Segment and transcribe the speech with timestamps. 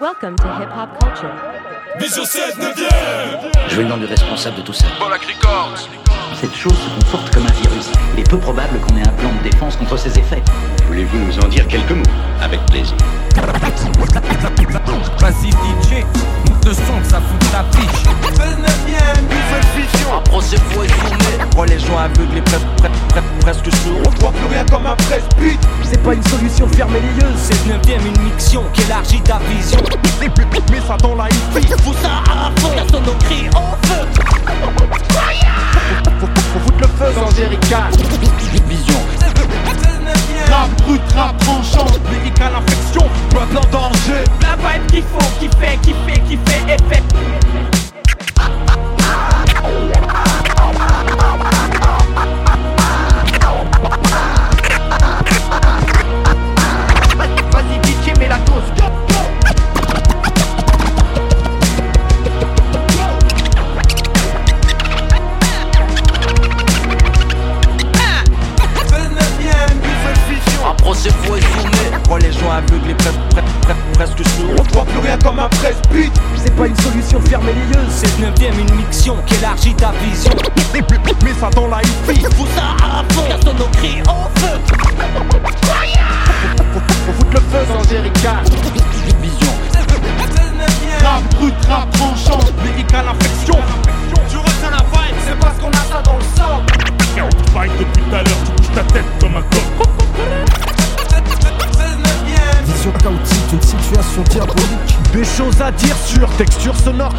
[0.00, 1.34] Welcome to hip hop culture.
[1.98, 2.76] Vision 16 9
[3.68, 4.86] Je veux le nom du responsable de tout ça.
[5.00, 5.88] Polak Records
[6.34, 7.90] Cette chose se comporte comme un virus.
[8.14, 10.44] Il est peu probable qu'on ait un plan de défense contre ses effets.
[10.86, 12.04] Voulez-vous nous en dire quelques mots?
[12.40, 12.94] Avec plaisir.
[26.66, 29.78] De fermer les yeux, C'est le 9ème une miction qui élargit ta vision
[30.20, 34.06] Mais ça dans la hippie Fous ça à fond, personne nos cris en feu
[36.20, 37.90] Faut, faut, faut foutre le feu sans jerrycan
[38.68, 39.00] Vision.
[40.50, 45.78] Rap brut, rap tranchant Lyrical infection, peuple en danger La vibe qu'il faut, qui fait,
[45.82, 46.17] qui fait
[71.24, 74.54] Faux et filmé Oh les gens aveugles et presque, sourds.
[74.58, 78.28] On voit plus rien comme un presse-beat c'est pas une solution les yeux, C'est le
[78.28, 80.30] 9ème une miction qui élargit ta vision.
[80.72, 84.58] Mais ça dans la hippie Fous ça à fond, personne nos cris en feu.
[86.46, 88.42] Faut, faut, faut foutre le feu sans jerrycan
[89.20, 89.52] Vision.
[91.02, 92.40] Rap brut, rap tranchant.
[92.64, 93.58] Lyrical infection.
[94.30, 96.62] Tu retiens la vibe, c'est parce qu'on a ça dans le sang
[103.52, 104.98] une situation diabolique.
[105.12, 107.12] Des choses à dire sur texture sonore.